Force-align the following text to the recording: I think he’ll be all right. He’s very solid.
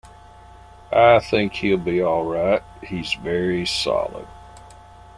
I 0.91 1.19
think 1.19 1.53
he’ll 1.53 1.77
be 1.77 2.01
all 2.01 2.25
right. 2.25 2.63
He’s 2.81 3.13
very 3.13 3.67
solid. 3.67 4.27